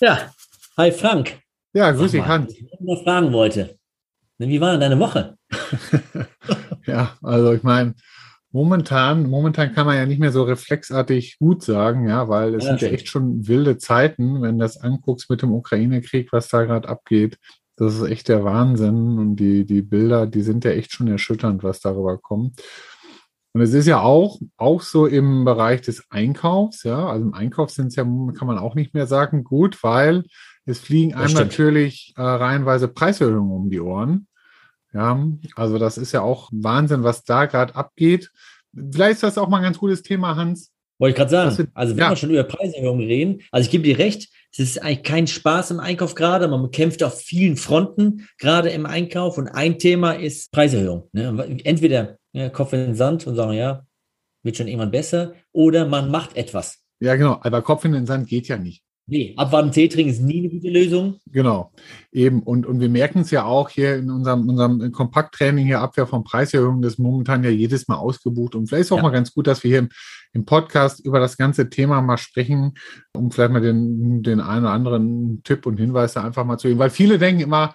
[0.00, 0.32] Ja,
[0.76, 1.38] hi Frank.
[1.72, 2.52] Ja, grüß dich, Hans.
[2.52, 3.78] Ich noch fragen wollte.
[4.38, 5.38] Wie war denn deine Woche?
[6.86, 7.94] ja, also ich meine,
[8.50, 12.70] momentan, momentan kann man ja nicht mehr so reflexartig gut sagen, ja, weil es ja,
[12.70, 16.64] sind ja echt schon wilde Zeiten, wenn du das anguckst mit dem Ukraine-Krieg, was da
[16.64, 17.38] gerade abgeht.
[17.82, 19.18] Das ist echt der Wahnsinn.
[19.18, 22.62] Und die, die Bilder, die sind ja echt schon erschütternd, was darüber kommt.
[23.54, 27.08] Und es ist ja auch, auch so im Bereich des Einkaufs, ja.
[27.08, 30.24] Also im Einkauf sind es ja, kann man auch nicht mehr sagen, gut, weil
[30.64, 34.28] es fliegen einem natürlich äh, reihenweise Preiserhöhungen um die Ohren.
[34.94, 35.18] Ja,
[35.56, 38.30] also das ist ja auch Wahnsinn, was da gerade abgeht.
[38.74, 40.71] Vielleicht ist das auch mal ein ganz gutes Thema, Hans.
[41.02, 41.58] Wollte ich gerade sagen.
[41.58, 42.10] Wir, also wenn ja.
[42.10, 45.72] wir schon über Preiserhöhungen reden, also ich gebe dir recht, es ist eigentlich kein Spaß
[45.72, 46.46] im Einkauf gerade.
[46.46, 49.36] Man kämpft auf vielen Fronten, gerade im Einkauf.
[49.36, 51.08] Und ein Thema ist Preiserhöhung.
[51.10, 51.58] Ne?
[51.64, 53.84] Entweder ja, Kopf in den Sand und sagen, ja,
[54.44, 56.78] wird schon irgendwann besser, oder man macht etwas.
[57.00, 58.84] Ja, genau, aber Kopf in den Sand geht ja nicht.
[59.06, 61.18] Nee, abwarten Tee trinken ist nie eine gute Lösung.
[61.26, 61.72] Genau,
[62.12, 62.42] eben.
[62.42, 66.22] Und, und wir merken es ja auch hier in unserem, unserem Kompakttraining hier Abwehr von
[66.22, 68.54] Preiserhöhungen, das ist momentan ja jedes Mal ausgebucht.
[68.54, 69.02] Und vielleicht ist auch ja.
[69.02, 69.88] mal ganz gut, dass wir hier im,
[70.32, 72.74] im, Podcast über das ganze Thema mal sprechen,
[73.12, 76.68] um vielleicht mal den, den einen oder anderen Tipp und Hinweis da einfach mal zu
[76.68, 76.78] geben.
[76.78, 77.74] Weil viele denken immer,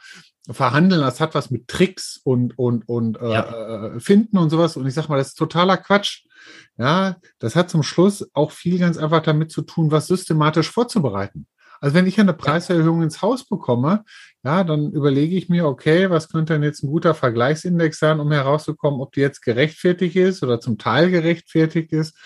[0.49, 3.95] verhandeln, das hat was mit Tricks und, und, und äh, ja.
[3.95, 4.77] äh, Finden und sowas.
[4.77, 6.23] Und ich sage mal, das ist totaler Quatsch.
[6.77, 11.47] Ja, das hat zum Schluss auch viel ganz einfach damit zu tun, was systematisch vorzubereiten.
[11.79, 14.03] Also wenn ich eine Preiserhöhung ins Haus bekomme,
[14.43, 18.31] ja, dann überlege ich mir, okay, was könnte denn jetzt ein guter Vergleichsindex sein, um
[18.31, 22.17] herauszukommen, ob die jetzt gerechtfertigt ist oder zum Teil gerechtfertigt ist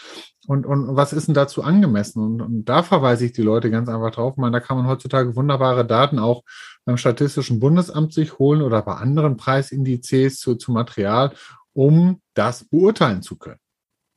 [0.47, 2.23] und, und was ist denn dazu angemessen?
[2.23, 4.37] Und, und da verweise ich die Leute ganz einfach drauf.
[4.37, 6.43] Meine, da kann man heutzutage wunderbare Daten auch
[6.85, 11.33] beim Statistischen Bundesamt sich holen oder bei anderen Preisindizes zu, zu Material,
[11.73, 13.59] um das beurteilen zu können.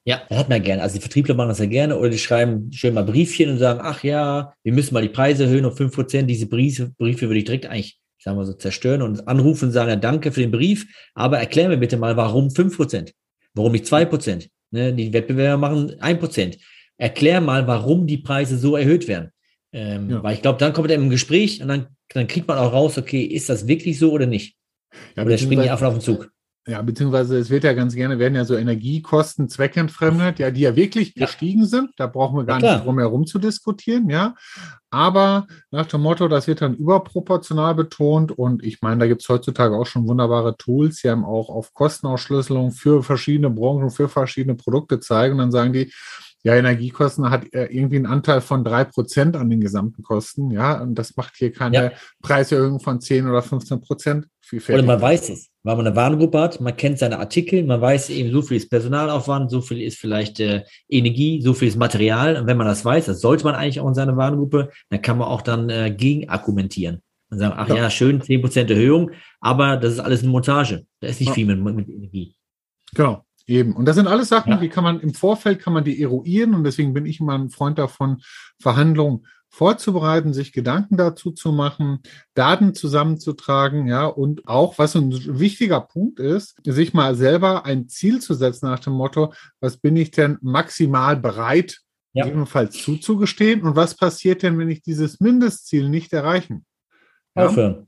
[0.07, 0.83] Ja, das hat man gerne.
[0.83, 3.81] Also die Vertriebler machen das ja gerne oder die schreiben schön mal Briefchen und sagen,
[3.83, 6.29] ach ja, wir müssen mal die Preise erhöhen um fünf Prozent.
[6.29, 9.89] Diese Briefe, Briefe würde ich direkt eigentlich, sagen wir so, zerstören und anrufen und sagen,
[9.89, 13.13] ja, danke für den Brief, aber erklär mir bitte mal, warum fünf Prozent?
[13.55, 14.51] Warum nicht zwei Prozent?
[14.75, 16.59] Ne, die Wettbewerber machen ein Prozent.
[16.97, 19.31] Erklär mal, warum die Preise so erhöht werden.
[19.73, 20.21] Ähm, ja.
[20.21, 22.99] Weil ich glaube, dann kommt er im Gespräch und dann, dann kriegt man auch raus,
[22.99, 24.57] okay, ist das wirklich so oder nicht?
[25.17, 26.33] Ja, oder springen die einfach auf den Zug?
[26.67, 30.75] Ja, beziehungsweise es wird ja ganz gerne, werden ja so Energiekosten zweckentfremdet, ja, die ja
[30.77, 31.27] wirklich ja.
[31.27, 31.91] gestiegen sind.
[31.99, 34.35] Da brauchen wir gar ja, nicht drum herum zu diskutieren, ja.
[34.91, 39.29] Aber nach dem Motto, das wird dann überproportional betont und ich meine, da gibt es
[39.29, 44.55] heutzutage auch schon wunderbare Tools, die haben auch auf Kostenausschlüsselung für verschiedene Branchen, für verschiedene
[44.55, 45.93] Produkte zeigen und dann sagen die,
[46.45, 50.81] ja, Energiekosten hat äh, irgendwie einen Anteil von drei Prozent an den gesamten Kosten, ja,
[50.81, 51.93] und das macht hier keine ja.
[52.23, 54.27] Preiserhöhung von 10 oder 15 Prozent.
[54.69, 58.11] Oder man weiß es, weil man eine Warengruppe hat, man kennt seine Artikel, man weiß
[58.11, 62.37] eben, so viel ist Personalaufwand, so viel ist vielleicht äh, Energie, so viel ist Material.
[62.37, 65.17] Und wenn man das weiß, das sollte man eigentlich auch in seiner Warengruppe, dann kann
[65.17, 67.01] man auch dann äh, gegen argumentieren.
[67.31, 70.85] Und sagen, ach ja, ja schön, 10% Erhöhung, aber das ist alles eine Montage.
[71.01, 71.35] Da ist nicht ja.
[71.35, 72.37] viel mit, mit Energie.
[72.95, 73.25] Genau.
[73.47, 73.77] Eben.
[73.77, 74.59] Und das sind alles Sachen, ja.
[74.59, 77.51] die kann man im Vorfeld kann man die eruieren und deswegen bin ich immer ein
[77.51, 78.23] Freund davon,
[78.59, 82.01] Verhandlungen vorzubereiten, sich Gedanken dazu zu machen,
[82.35, 88.21] Daten zusammenzutragen, ja, und auch, was ein wichtiger Punkt ist, sich mal selber ein Ziel
[88.21, 91.81] zu setzen nach dem Motto, was bin ich denn maximal bereit,
[92.15, 92.27] ja.
[92.27, 96.65] ebenfalls zuzugestehen und was passiert denn, wenn ich dieses Mindestziel nicht erreichen?
[97.37, 97.47] Ja?
[97.47, 97.87] Aufhören.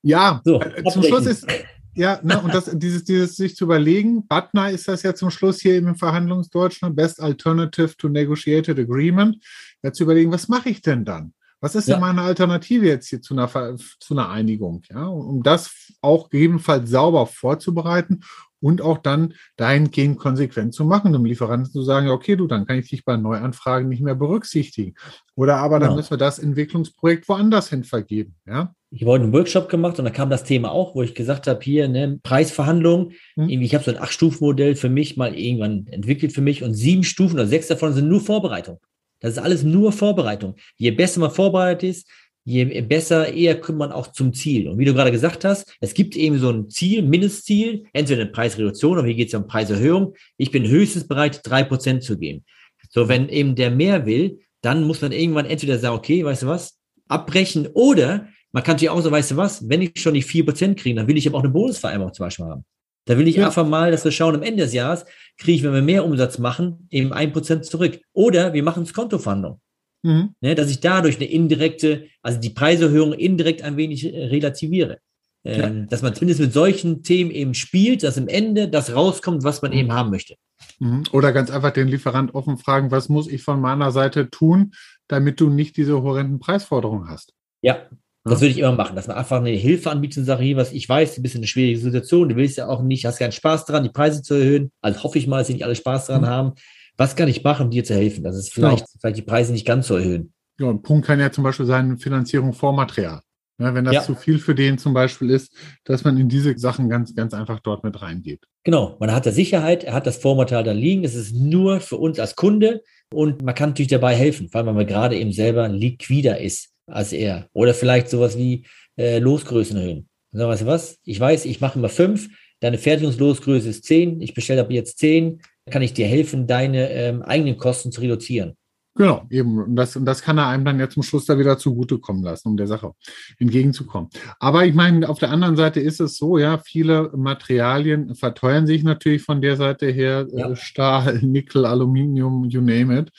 [0.00, 0.60] Ja, so,
[0.90, 1.46] zum Schluss ist,
[1.94, 5.60] ja, ne, und das, dieses, dieses sich zu überlegen, Butner ist das ja zum Schluss
[5.60, 9.36] hier im Verhandlungsdeutschland, Best Alternative to Negotiated Agreement,
[9.82, 11.34] ja, zu überlegen, was mache ich denn dann?
[11.60, 11.94] Was ist ja.
[11.94, 14.82] denn meine Alternative jetzt hier zu einer, zu einer Einigung?
[14.90, 15.70] Ja, um das
[16.02, 18.20] auch gegebenenfalls sauber vorzubereiten
[18.60, 22.78] und auch dann dahingehend konsequent zu machen, dem Lieferanten zu sagen, okay, du, dann kann
[22.78, 24.94] ich dich bei Neuanfragen nicht mehr berücksichtigen.
[25.34, 25.96] Oder aber dann genau.
[25.96, 28.36] müssen wir das Entwicklungsprojekt woanders hin vergeben.
[28.46, 28.74] Ja?
[28.90, 31.60] Ich wollte einen Workshop gemacht und da kam das Thema auch, wo ich gesagt habe,
[31.62, 33.48] hier, ne, Preisverhandlungen, hm.
[33.48, 37.34] ich habe so ein Acht-Stufen-Modell für mich mal irgendwann entwickelt für mich und sieben Stufen
[37.34, 38.78] oder sechs davon sind nur Vorbereitung.
[39.20, 40.56] Das ist alles nur Vorbereitung.
[40.76, 42.10] Je besser man vorbereitet ist,
[42.44, 44.68] je besser, eher kommt man auch zum Ziel.
[44.68, 48.30] Und wie du gerade gesagt hast, es gibt eben so ein Ziel, Mindestziel, entweder eine
[48.30, 50.14] Preisreduktion, aber hier geht es ja um Preiserhöhung.
[50.36, 52.44] Ich bin höchstens bereit, drei Prozent zu geben.
[52.90, 56.46] So, wenn eben der mehr will, dann muss man irgendwann entweder sagen, okay, weißt du
[56.46, 60.22] was, abbrechen oder man kann natürlich auch so, weißt du was, wenn ich schon die
[60.22, 62.64] vier Prozent kriege, dann will ich aber auch eine Bonusvereinbarung zum Beispiel haben.
[63.06, 63.46] Da will ich ja.
[63.46, 65.04] einfach mal, dass wir schauen, am Ende des Jahres
[65.36, 68.00] kriege ich, wenn wir mehr Umsatz machen, eben ein Prozent zurück.
[68.12, 69.60] Oder wir machen es Kontoverhandlung.
[70.04, 70.34] Mhm.
[70.40, 74.98] Ne, dass ich dadurch eine indirekte, also die Preiserhöhung indirekt ein wenig äh, relativiere.
[75.44, 75.86] Ähm, ja.
[75.86, 79.72] Dass man zumindest mit solchen Themen eben spielt, dass am Ende das rauskommt, was man
[79.72, 79.78] mhm.
[79.78, 80.36] eben haben möchte.
[80.78, 81.04] Mhm.
[81.12, 84.72] Oder ganz einfach den Lieferant offen fragen, was muss ich von meiner Seite tun,
[85.08, 87.32] damit du nicht diese horrenden Preisforderungen hast.
[87.62, 87.88] Ja,
[88.24, 90.72] das würde ich immer machen, dass man einfach eine Hilfe anbietet und sagt, hier, was
[90.72, 93.32] ich weiß, du bist in einer schwierigen Situation, du willst ja auch nicht, hast keinen
[93.32, 94.70] Spaß daran, die Preise zu erhöhen.
[94.80, 96.26] Also hoffe ich mal, dass sie nicht alle Spaß daran mhm.
[96.26, 96.52] haben.
[96.96, 98.22] Was kann ich machen, um dir zu helfen?
[98.22, 98.98] Das ist vielleicht, genau.
[99.00, 100.32] vielleicht die Preise nicht ganz zu erhöhen.
[100.58, 103.20] Ja, ein Punkt kann ja zum Beispiel sein, Finanzierung vor Material.
[103.58, 104.02] Ja, wenn das ja.
[104.02, 105.52] zu viel für den zum Beispiel ist,
[105.84, 108.40] dass man in diese Sachen ganz, ganz einfach dort mit reingeht.
[108.64, 111.96] Genau, man hat da Sicherheit, er hat das Vormaterial da liegen, es ist nur für
[111.96, 112.82] uns als Kunde
[113.12, 117.48] und man kann natürlich dabei helfen, weil man gerade eben selber liquider ist als er.
[117.52, 120.08] Oder vielleicht sowas wie äh, Losgrößen erhöhen.
[120.32, 120.98] Dann weißt du was?
[121.04, 125.40] Ich weiß, ich mache immer fünf, deine Fertigungslosgröße ist zehn, ich bestelle ab jetzt zehn,
[125.70, 128.56] kann ich dir helfen, deine ähm, eigenen Kosten zu reduzieren.
[128.96, 129.58] Genau, eben.
[129.58, 132.48] Und das, und das kann er einem dann ja zum Schluss da wieder zugutekommen lassen,
[132.48, 132.92] um der Sache
[133.38, 134.08] entgegenzukommen.
[134.38, 138.84] Aber ich meine, auf der anderen Seite ist es so, ja, viele Materialien verteuern sich
[138.84, 140.56] natürlich von der Seite her, äh, ja.
[140.56, 143.10] Stahl, Nickel, Aluminium, you name it.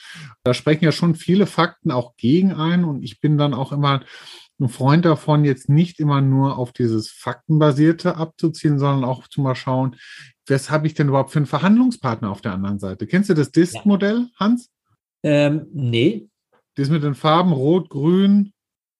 [0.44, 4.00] Da sprechen ja schon viele Fakten auch gegen ein und ich bin dann auch immer
[4.58, 9.54] ein Freund davon, jetzt nicht immer nur auf dieses Faktenbasierte abzuziehen, sondern auch zu mal
[9.54, 9.96] schauen,
[10.48, 13.06] was habe ich denn überhaupt für einen Verhandlungspartner auf der anderen Seite?
[13.06, 14.70] Kennst du das DIST-Modell, Hans?
[15.22, 16.28] Ähm, nee.
[16.76, 18.52] Das mit den Farben Rot, Grün,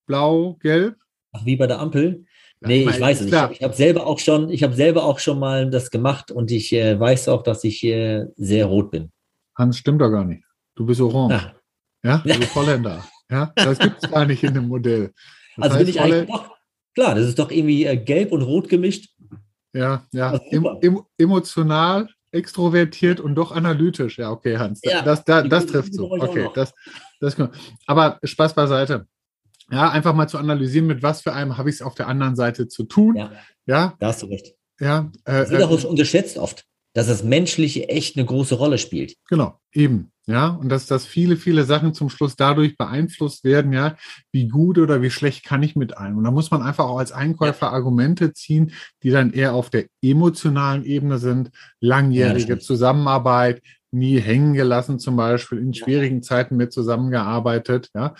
[0.07, 0.97] Blau, Gelb?
[1.31, 2.25] Ach, wie bei der Ampel?
[2.59, 3.51] Nee, ich weiß es nicht.
[3.51, 6.73] Ich habe selber auch schon, ich habe selber auch schon mal das gemacht und ich
[6.73, 9.11] äh, weiß auch, dass ich äh, sehr rot bin.
[9.55, 10.43] Hans, stimmt doch gar nicht.
[10.75, 11.35] Du bist orange.
[11.35, 11.53] Ach.
[12.03, 13.03] Ja, du bist Holländer.
[13.29, 15.13] Ja, das gibt es gar nicht in dem Modell.
[15.57, 16.55] Das also bin ich eigentlich doch,
[16.95, 19.09] klar, das ist doch irgendwie äh, gelb und rot gemischt.
[19.73, 24.17] Ja, ja, em, em, emotional extrovertiert und doch analytisch.
[24.17, 24.81] Ja, okay, Hans.
[24.83, 26.11] Ja, das, das, das trifft so.
[26.11, 26.73] Okay, das,
[27.19, 27.35] das,
[27.85, 29.07] aber Spaß beiseite.
[29.69, 32.35] Ja, einfach mal zu analysieren, mit was für einem habe ich es auf der anderen
[32.35, 33.15] Seite zu tun.
[33.17, 33.31] Ja,
[33.65, 33.95] ja.
[33.99, 34.55] da hast du recht.
[34.79, 38.77] Ja, äh, das wird auch äh, unterschätzt oft, dass das Menschliche echt eine große Rolle
[38.77, 39.15] spielt.
[39.27, 40.11] Genau, eben.
[40.29, 43.95] Ja, und dass, dass viele, viele Sachen zum Schluss dadurch beeinflusst werden, ja,
[44.33, 46.17] wie gut oder wie schlecht kann ich mit einem.
[46.17, 47.71] Und da muss man einfach auch als Einkäufer.
[47.71, 54.53] Argumente ziehen, die dann eher auf der emotionalen Ebene sind, langjährige ja, Zusammenarbeit, nie hängen
[54.53, 58.13] gelassen, zum Beispiel in schwierigen Zeiten mit zusammengearbeitet, ja,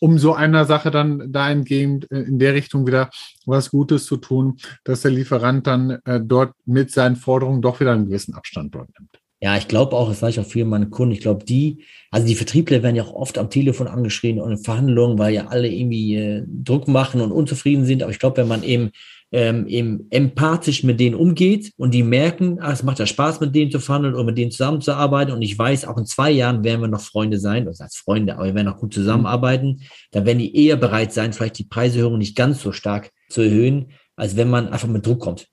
[0.00, 3.08] um so einer Sache dann dahingehend äh, in der Richtung wieder
[3.46, 7.92] was Gutes zu tun, dass der Lieferant dann äh, dort mit seinen Forderungen doch wieder
[7.92, 9.21] einen gewissen Abstand dort nimmt.
[9.42, 12.24] Ja, ich glaube auch, das sage ich auch für meine Kunden, ich glaube, die, also
[12.24, 15.66] die Vertriebler werden ja auch oft am Telefon angeschrien und in Verhandlungen, weil ja alle
[15.66, 18.04] irgendwie äh, Druck machen und unzufrieden sind.
[18.04, 18.92] Aber ich glaube, wenn man eben,
[19.32, 23.52] ähm, eben empathisch mit denen umgeht und die merken, ah, es macht ja Spaß, mit
[23.52, 25.34] denen zu verhandeln und mit denen zusammenzuarbeiten.
[25.34, 28.34] Und ich weiß, auch in zwei Jahren werden wir noch Freunde sein, das heißt Freunde,
[28.34, 29.82] aber wir werden auch gut zusammenarbeiten.
[30.12, 33.90] Dann werden die eher bereit sein, vielleicht die Preiserhöhung nicht ganz so stark zu erhöhen,
[34.14, 35.48] als wenn man einfach mit Druck kommt.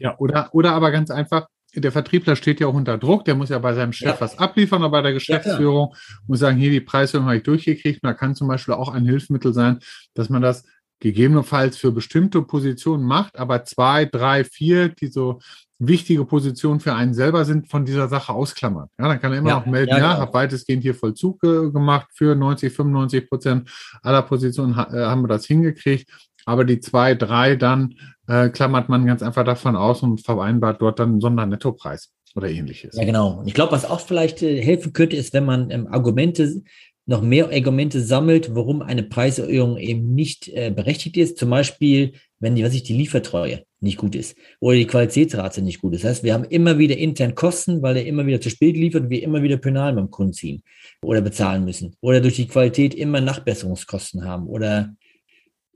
[0.00, 3.50] Ja, oder, oder aber ganz einfach, der Vertriebler steht ja auch unter Druck, der muss
[3.50, 4.20] ja bei seinem Chef ja.
[4.20, 8.02] was abliefern, aber bei der Geschäftsführung ja, muss sagen, hier die Preise habe ich durchgekriegt.
[8.02, 9.80] Und da kann zum Beispiel auch ein Hilfsmittel sein,
[10.14, 10.64] dass man das
[11.00, 15.40] gegebenenfalls für bestimmte Positionen macht, aber zwei, drei, vier, die so
[15.78, 18.90] wichtige Positionen für einen selber sind, von dieser Sache ausklammert.
[18.98, 20.20] Ja, dann kann er immer ja, noch melden, ja, ja genau.
[20.22, 23.70] habe weitestgehend hier Vollzug äh, gemacht für 90, 95 Prozent
[24.02, 26.10] aller Positionen ha äh, haben wir das hingekriegt.
[26.48, 27.96] Aber die zwei, drei dann
[28.26, 32.96] äh, klammert man ganz einfach davon aus und vereinbart dort dann einen Sondernettopreis oder ähnliches.
[32.96, 33.40] Ja, genau.
[33.40, 36.62] Und ich glaube, was auch vielleicht äh, helfen könnte, ist, wenn man ähm, Argumente,
[37.04, 41.36] noch mehr Argumente sammelt, warum eine Preiserhöhung eben nicht äh, berechtigt ist.
[41.36, 45.82] Zum Beispiel, wenn die, was ich, die Liefertreue nicht gut ist oder die Qualitätsrate nicht
[45.82, 46.04] gut ist.
[46.04, 49.04] Das heißt, wir haben immer wieder intern Kosten, weil er immer wieder zu spät liefert
[49.04, 50.62] und wir immer wieder Penal beim Kunden ziehen
[51.02, 54.94] oder bezahlen müssen oder durch die Qualität immer Nachbesserungskosten haben oder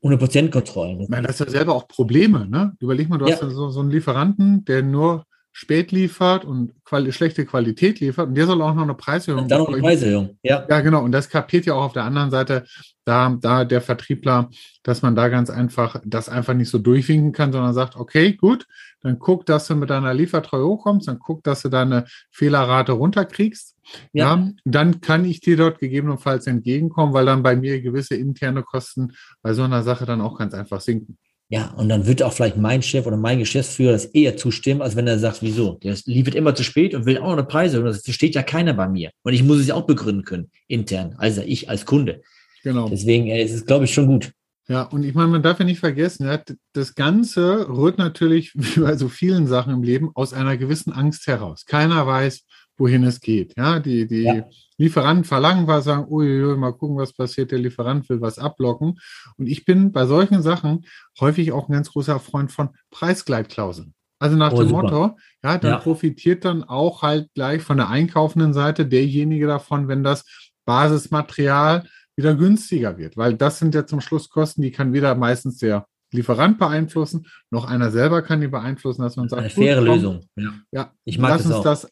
[0.02, 1.00] 100% Kontrollen.
[1.00, 2.46] Ich meine, das ist ja selber auch Probleme.
[2.48, 2.74] Ne?
[2.80, 3.32] Überleg mal, du ja.
[3.32, 8.34] hast so, so einen Lieferanten, der nur spät liefert und quali schlechte Qualität liefert und
[8.34, 9.48] der soll auch noch eine Preiserhöhung.
[9.48, 10.66] Dann noch eine Preiserhöhung, ja.
[10.68, 11.04] Ja, genau.
[11.04, 12.64] Und das kapiert ja auch auf der anderen Seite
[13.04, 14.48] da, da der Vertriebler,
[14.82, 18.66] dass man da ganz einfach das einfach nicht so durchwinken kann, sondern sagt, okay, gut,
[19.02, 23.76] dann guck, dass du mit deiner Liefertreue hochkommst, dann guck, dass du deine Fehlerrate runterkriegst.
[24.12, 24.36] Ja.
[24.36, 24.50] ja.
[24.64, 29.54] dann kann ich dir dort gegebenenfalls entgegenkommen, weil dann bei mir gewisse interne Kosten bei
[29.54, 31.18] so einer Sache dann auch ganz einfach sinken.
[31.48, 34.96] Ja, und dann wird auch vielleicht mein Chef oder mein Geschäftsführer das eher zustimmen, als
[34.96, 35.74] wenn er sagt, wieso?
[35.82, 37.78] Der liefert immer zu spät und will auch noch eine Preise.
[37.78, 39.10] Und das steht ja keiner bei mir.
[39.22, 42.22] Und ich muss es ja auch begründen können, intern, also ich als Kunde.
[42.62, 42.88] Genau.
[42.88, 44.32] Deswegen äh, ist es, glaube ich, schon gut.
[44.68, 46.40] Ja, und ich meine, man darf ja nicht vergessen, ja,
[46.72, 51.26] das Ganze rührt natürlich, wie bei so vielen Sachen im Leben, aus einer gewissen Angst
[51.26, 51.64] heraus.
[51.66, 52.44] Keiner weiß,
[52.78, 53.54] wohin es geht.
[53.56, 54.48] Ja, die, die ja.
[54.78, 58.98] Lieferanten verlangen was, sagen, uiuiui, mal gucken, was passiert, der Lieferant will was ablocken.
[59.36, 60.86] Und ich bin bei solchen Sachen
[61.20, 63.94] häufig auch ein ganz großer Freund von Preisgleitklauseln.
[64.18, 64.82] Also nach oh, dem super.
[64.82, 65.78] Motto, ja, dann ja.
[65.78, 70.24] profitiert dann auch halt gleich von der einkaufenden Seite derjenige davon, wenn das
[70.64, 75.58] Basismaterial wieder günstiger wird, weil das sind ja zum Schluss Kosten, die kann weder meistens
[75.58, 79.86] der Lieferant beeinflussen, noch einer selber kann die beeinflussen, dass man sagt, eine faire komm,
[79.86, 80.20] Lösung.
[80.36, 80.52] Ja.
[80.70, 81.62] ja, ich mag lass das uns auch.
[81.64, 81.88] das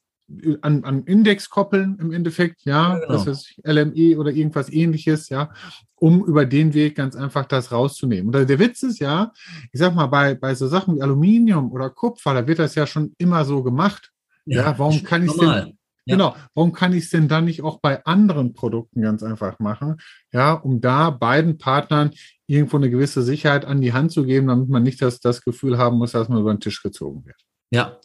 [0.61, 3.13] an, an Index koppeln im Endeffekt, ja, ja genau.
[3.13, 5.53] das ist LME oder irgendwas ähnliches, ja,
[5.97, 8.35] um über den Weg ganz einfach das rauszunehmen.
[8.35, 9.33] Und der Witz ist ja,
[9.73, 12.87] ich sag mal, bei, bei so Sachen wie Aluminium oder Kupfer, da wird das ja
[12.87, 14.13] schon immer so gemacht.
[14.47, 16.17] Ja, ja warum kann ich denn, ja.
[16.17, 19.97] genau, warum kann ich es denn dann nicht auch bei anderen Produkten ganz einfach machen?
[20.33, 22.13] Ja, um da beiden Partnern
[22.47, 25.79] irgendwo eine gewisse Sicherheit an die Hand zu geben, damit man nicht das, das Gefühl
[25.79, 27.37] haben muss, dass man über den Tisch gezogen wird.
[27.71, 28.01] Ja,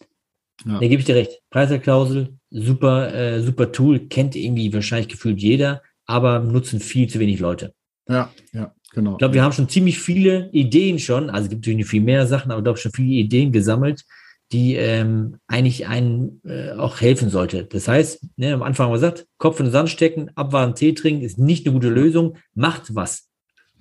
[0.63, 0.79] ja.
[0.79, 1.41] Da gebe ich dir recht.
[1.49, 7.39] Preiserklausel, super, äh, super Tool, kennt irgendwie wahrscheinlich gefühlt jeder, aber nutzen viel zu wenig
[7.39, 7.73] Leute.
[8.07, 9.13] Ja, ja, genau.
[9.13, 12.25] Ich glaube, wir haben schon ziemlich viele Ideen schon, also es gibt natürlich viel mehr
[12.27, 14.05] Sachen, aber ich glaube schon viele Ideen gesammelt,
[14.51, 17.65] die ähm, eigentlich einen äh, auch helfen sollte.
[17.65, 20.93] Das heißt, ne, am Anfang haben wir gesagt, Kopf in den Sand stecken, abwarten, Tee
[20.93, 22.37] trinken ist nicht eine gute Lösung.
[22.53, 23.27] Macht was.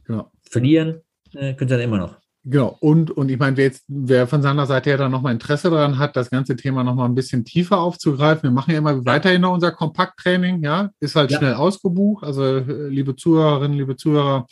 [0.05, 0.31] Genau.
[0.51, 1.03] Verlieren
[1.35, 2.17] äh, könnt ihr dann immer noch.
[2.47, 5.71] Genau, und, und ich meine, wer, jetzt, wer von seiner Seite her dann nochmal Interesse
[5.71, 9.41] daran hat, das ganze Thema nochmal ein bisschen tiefer aufzugreifen, wir machen ja immer weiterhin
[9.41, 11.39] noch unser Kompakttraining, ja, ist halt ja.
[11.39, 12.23] schnell ausgebucht.
[12.23, 14.47] Also, äh, liebe Zuhörerinnen, liebe Zuhörer,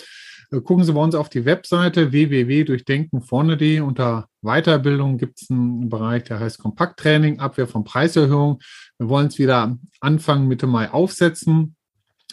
[0.50, 3.80] äh, gucken Sie bei uns auf die Webseite www.durchdenkenvorne.de.
[3.80, 8.60] Unter Weiterbildung gibt es einen Bereich, der heißt Kompakttraining, Abwehr von Preiserhöhung.
[8.98, 11.76] Wir wollen es wieder Anfang Mitte Mai aufsetzen.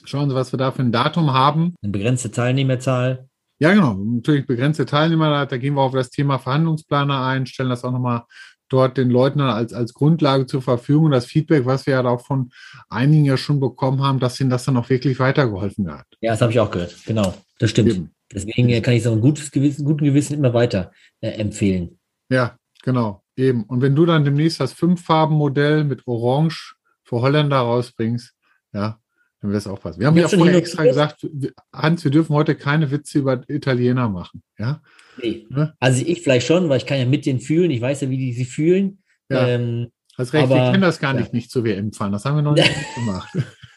[0.03, 1.75] Schauen Sie, was wir da für ein Datum haben.
[1.81, 3.29] Eine begrenzte Teilnehmerzahl.
[3.59, 3.93] Ja, genau.
[3.93, 5.45] Natürlich begrenzte Teilnehmer.
[5.45, 8.23] Da gehen wir auf das Thema Verhandlungsplaner ein, stellen das auch nochmal
[8.69, 11.11] dort den Leuten als, als Grundlage zur Verfügung.
[11.11, 12.51] Das Feedback, was wir ja auch von
[12.89, 16.05] einigen ja schon bekommen haben, dass ihnen das dann auch wirklich weitergeholfen hat.
[16.21, 16.95] Ja, das habe ich auch gehört.
[17.05, 17.33] Genau.
[17.57, 17.89] Das stimmt.
[17.89, 18.11] Eben.
[18.31, 21.98] Deswegen kann ich so ein gutes Gewissen, guten Gewissen immer weiter äh, empfehlen.
[22.29, 23.23] Ja, genau.
[23.35, 23.63] Eben.
[23.63, 28.33] Und wenn du dann demnächst das Fünf-Farben-Modell mit Orange für Holländer rausbringst,
[28.73, 28.99] ja,
[29.41, 29.99] dann wird es auch passen.
[29.99, 31.25] Wir haben ja vorher extra gesagt,
[31.73, 34.43] Hans, wir dürfen heute keine Witze über Italiener machen.
[34.57, 34.81] Ja?
[35.17, 35.47] Nee.
[35.49, 35.73] Ne?
[35.79, 37.71] Also ich vielleicht schon, weil ich kann ja mit denen fühlen.
[37.71, 39.01] Ich weiß ja, wie die sich fühlen.
[39.29, 39.47] Ja.
[39.47, 41.35] Ähm, Hast recht, aber, wir kennen das gar nicht, ja.
[41.35, 42.11] nicht zu WM fahren.
[42.11, 43.29] Das haben wir noch nicht gemacht.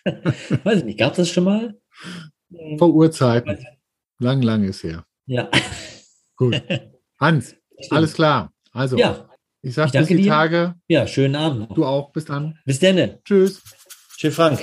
[0.65, 1.79] weiß ich nicht, gab es das schon mal?
[2.79, 3.59] Vor Urzeiten.
[4.19, 5.05] Lang, lang ist her.
[5.27, 5.49] Ja.
[6.37, 6.61] Gut.
[7.21, 7.55] Hans,
[7.91, 8.53] alles klar.
[8.73, 9.29] Also, ja.
[9.62, 10.31] ich sage bis die dir.
[10.31, 10.75] Tage.
[10.89, 11.77] Ja, schönen Abend.
[11.77, 12.12] Du auch.
[12.12, 12.59] Bis dann.
[12.65, 13.19] Bis dann.
[13.25, 13.62] Tschüss.
[14.17, 14.61] Tschüss, Frank.